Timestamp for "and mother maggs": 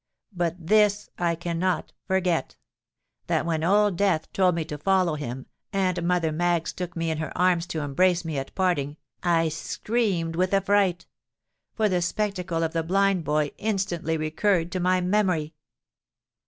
5.71-6.73